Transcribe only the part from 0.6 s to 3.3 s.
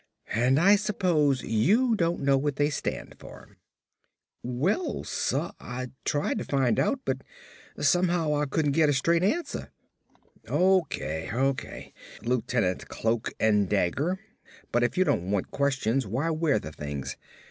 suppose you don't know what they stand